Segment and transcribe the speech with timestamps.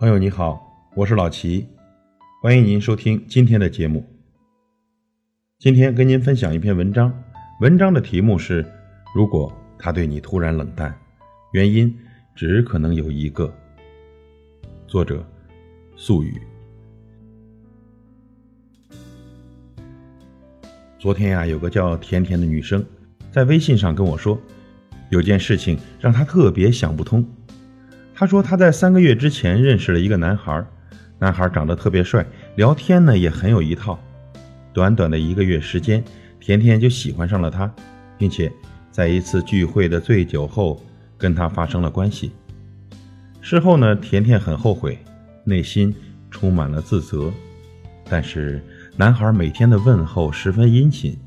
[0.00, 1.68] 朋友你好，我是老齐，
[2.40, 4.02] 欢迎您收听今天的节目。
[5.58, 7.12] 今天跟您分享一篇文章，
[7.60, 8.64] 文章的题目是：
[9.14, 10.98] 如果他对你突然冷淡，
[11.52, 11.94] 原因
[12.34, 13.52] 只可能有一个。
[14.86, 15.22] 作者：
[15.96, 16.40] 素雨。
[20.98, 22.82] 昨天呀，有个叫甜甜的女生
[23.30, 24.40] 在微信上跟我说，
[25.10, 27.22] 有件事情让她特别想不通。
[28.20, 30.62] 她说她在三个月之前认识了一个男孩，
[31.18, 32.22] 男孩长得特别帅，
[32.56, 33.98] 聊天呢也很有一套。
[34.74, 36.04] 短短的一个月时间，
[36.38, 37.72] 甜甜就喜欢上了他，
[38.18, 38.52] 并且
[38.90, 40.84] 在一次聚会的醉酒后
[41.16, 42.32] 跟他发生了关系。
[43.40, 44.98] 事后呢，甜甜很后悔，
[45.42, 45.94] 内心
[46.30, 47.32] 充满了自责。
[48.04, 48.62] 但是
[48.98, 51.18] 男孩每天的问候十分殷勤，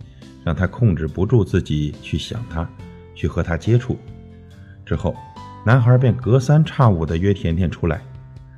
[0.43, 2.69] 让她控制不住自己去想他，
[3.15, 3.97] 去和他接触。
[4.85, 5.15] 之后。
[5.65, 8.01] 男孩便隔三差五地约甜甜出来，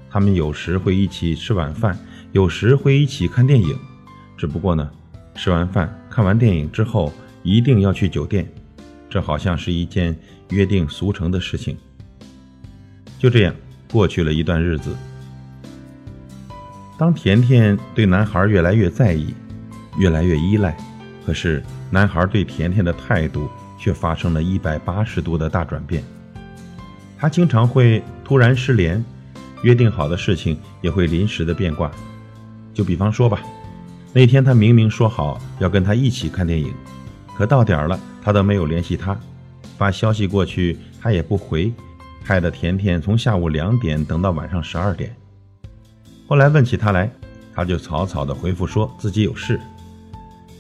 [0.10, 1.96] 他们有时会一起吃晚饭，
[2.32, 3.78] 有时会一起看电影。
[4.36, 4.90] 只不过呢，
[5.36, 8.52] 吃完饭、看完电影之后，一定要去酒店，
[9.08, 10.18] 这好像是一件
[10.50, 11.78] 约定俗成的事情。
[13.20, 13.56] 就这样
[13.92, 14.96] 过去了一段日子。
[16.98, 19.32] 当甜甜对男孩越来越在意，
[20.00, 20.76] 越来越依赖，
[21.24, 23.48] 可是男孩对甜甜的态度
[23.78, 26.04] 却发生了一百八十度的大转变。
[27.18, 29.04] 他经常会突然失联，
[29.64, 31.92] 约定好的事情也会临时的变卦。
[32.74, 33.42] 就比方说吧，
[34.14, 36.74] 那天他明明说好要跟他一起看电影，
[37.38, 39.18] 可到点了他都没有联系他，
[39.78, 41.72] 发消息过去他也不回，
[42.24, 45.16] 害得甜甜从下午两点等到晚上十二点。
[46.28, 47.10] 后来问起他来，
[47.54, 49.60] 他就草草的回复说自己有事。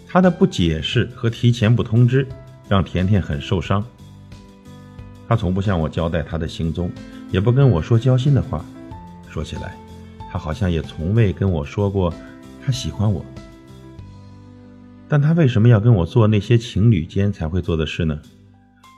[0.08, 2.25] 他的不解释和提前不通知，
[2.69, 3.86] 让甜甜很受伤。
[5.28, 6.92] 他从不向我交代他的行踪，
[7.31, 8.64] 也不跟我说交心的话。
[9.30, 9.75] 说起来，
[10.31, 12.13] 他好像也从未跟我说过
[12.66, 13.24] 他喜欢我。
[15.08, 18.19] 但他为什么要跟我做那些情侣间才会做的事呢？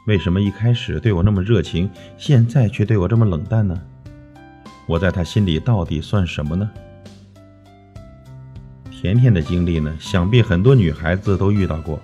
[0.06, 3.82] 为什么一开始对我那么热情，现在却对我这么冷淡呢？
[4.88, 6.70] 我在他心里到底算什么呢？
[8.90, 9.94] 甜甜的经历呢？
[10.00, 12.00] 想必很多女孩子都遇到过。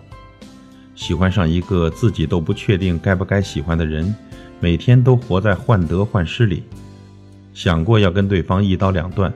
[1.03, 4.16] 喜欢上一个自己都不确定该不该喜欢的人，
[4.62, 6.64] 每天都活在患得患失里，
[7.53, 9.34] 想过要跟对方一刀两断，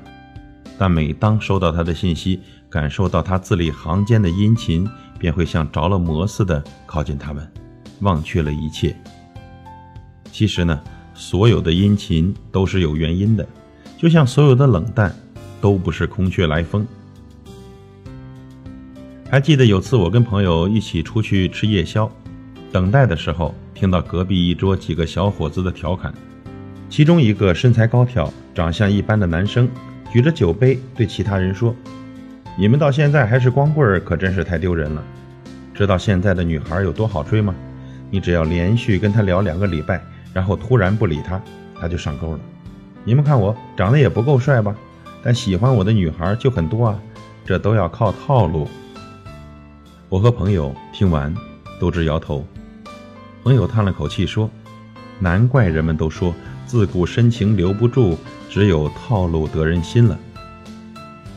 [0.78, 2.40] 但每当收到他的信息，
[2.70, 4.88] 感受到他字里行间的殷勤，
[5.20, 7.46] 便会像着了魔似的靠近他们，
[8.00, 8.96] 忘却了一切。
[10.32, 10.80] 其实呢，
[11.14, 13.46] 所有的殷勤都是有原因的，
[13.98, 15.14] 就像所有的冷淡，
[15.60, 16.88] 都不是空穴来风。
[19.38, 22.12] 还记得有次我跟朋友一起出去吃夜宵，
[22.72, 26.12] 等待的时候听到隔壁一桌几个小伙子的调侃，
[26.90, 29.70] 其中一个身材高挑、长相一般的男生
[30.12, 31.75] 举着酒杯对其他人说
[32.58, 35.03] ：“你们到现在还是光棍儿，可真是太丢人了。
[35.72, 37.54] 知道现在的女孩有多好追吗？
[38.09, 40.02] 你只要连续跟她聊两个礼拜，
[40.34, 41.40] 然后突然不理她，
[41.80, 42.40] 她就上钩了。
[43.04, 44.75] 你们看我长得也不够帅吧？
[45.22, 47.00] 但喜欢我的女孩就很多啊，
[47.46, 48.68] 这都要靠套路。”
[50.09, 51.35] 我和朋友听完，
[51.81, 52.47] 都直摇头。
[53.44, 54.50] 朋友叹了口气说
[55.19, 56.34] ：“难怪人们都说
[56.66, 58.18] 自古深情留不住，
[58.50, 60.18] 只有套路得人心了。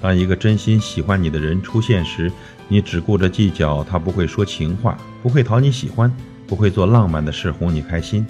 [0.00, 2.31] 当一个真心喜欢你的人出现时，
[2.69, 6.14] 你只顾着计较他不会说情话，不会讨你喜欢，
[6.47, 8.25] 不会做浪漫的事哄你开心。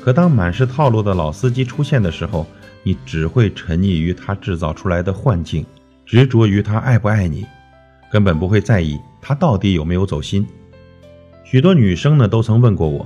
[0.00, 2.46] 可当满是套路的老司机出现的时候，
[2.84, 5.66] 你只会沉溺于他制造出来的幻境，
[6.06, 7.44] 执着于他爱不爱你，
[8.14, 10.46] 根本不会在意。”他到底有没有走心？
[11.42, 13.04] 许多女生呢都曾问过我，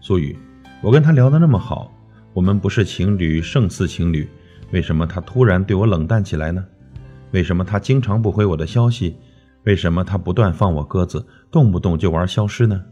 [0.00, 0.34] 苏雨，
[0.80, 1.92] 我跟他聊得那么好，
[2.32, 4.26] 我们不是情侣胜似情侣，
[4.70, 6.64] 为什么他突然对我冷淡起来呢？
[7.32, 9.16] 为什么他经常不回我的消息？
[9.64, 12.82] 为什么他不断放我鸽子，动不动就玩消失呢？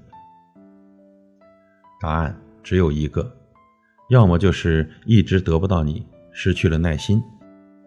[2.02, 3.34] 答案只有一个，
[4.10, 7.18] 要么就是一直得不到你，失去了耐心；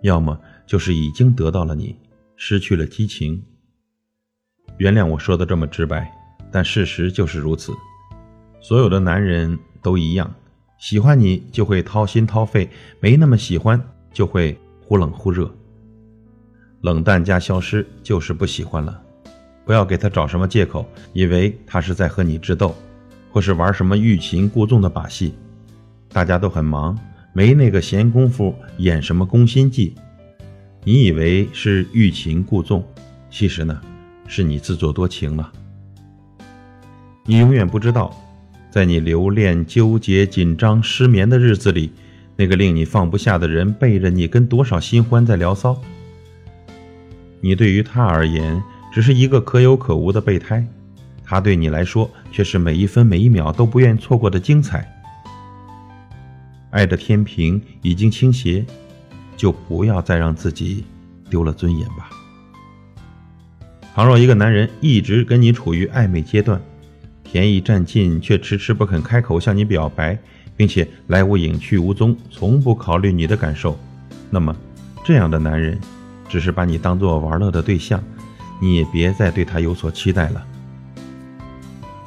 [0.01, 1.95] 要么就是已经得到了你，
[2.37, 3.43] 失去了激情。
[4.77, 6.09] 原谅我说的这么直白，
[6.51, 7.73] 但事实就是如此。
[8.61, 10.33] 所有的男人都一样，
[10.77, 12.69] 喜欢你就会掏心掏肺，
[12.99, 13.81] 没那么喜欢
[14.13, 15.51] 就会忽冷忽热。
[16.81, 19.01] 冷淡加消失就是不喜欢了。
[19.65, 22.75] 不要给他找什么借口，以为他是在和你智斗，
[23.31, 25.33] 或是玩什么欲擒故纵的把戏。
[26.09, 26.97] 大家都很忙，
[27.33, 29.95] 没那个闲工夫演什么攻心计。
[30.87, 32.81] 你以为是欲擒故纵，
[33.29, 33.77] 其实呢？
[34.25, 35.51] 是你自作多情了。
[37.25, 38.17] 你永远不知道，
[38.71, 41.91] 在你留恋、纠结、紧张、失眠的日子里，
[42.37, 45.77] 那个令你放不下的人背着你跟多少新欢在聊骚，
[47.41, 48.63] 你对于他而言
[48.93, 50.65] 只是一个可有可无的备胎，
[51.21, 54.89] 他对你来说却是每一分每一秒都不愿错过的精彩。
[56.69, 58.65] 爱的天平已经倾斜，
[59.37, 60.83] 就不要再让自己
[61.29, 62.09] 丢了尊严吧。
[63.95, 66.61] 倘若一个男人一直跟你处于暧昧阶段，
[67.23, 70.19] 甜意占尽，却迟迟不肯开口向你表白。
[70.57, 73.77] 并且来无影去无踪，从不考虑你的感受，
[74.31, 74.55] 那么
[75.05, 75.79] 这样的男人
[76.27, 78.03] 只是把你当做玩乐的对象，
[78.59, 80.43] 你也别再对他有所期待了。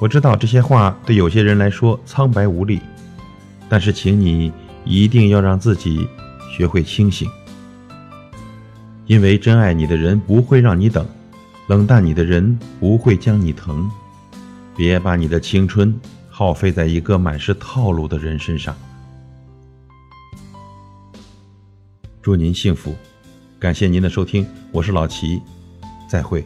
[0.00, 2.80] 我知道这些话对有些人来说苍白无力，
[3.68, 4.52] 但是请你
[4.84, 6.08] 一定要让自己
[6.50, 7.30] 学会清醒，
[9.06, 11.06] 因为真爱你的人不会让你等，
[11.68, 13.90] 冷淡你的人不会将你疼，
[14.76, 15.98] 别把你的青春。
[16.28, 18.74] 耗费在一个满是套路的人身上。
[22.22, 22.94] 祝您幸福，
[23.58, 25.40] 感谢您的收听，我是老齐，
[26.08, 26.42] 再会。